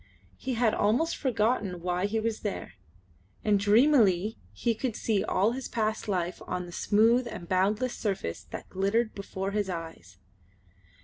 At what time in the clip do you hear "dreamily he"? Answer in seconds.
3.59-4.73